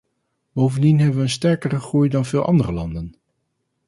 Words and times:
Bovendien 0.53 0.99
hebben 0.99 1.17
we 1.17 1.23
een 1.23 1.29
sterkere 1.29 1.79
groei 1.79 2.09
dan 2.09 2.25
veel 2.25 2.45
andere 2.45 2.71
landen. 2.71 3.15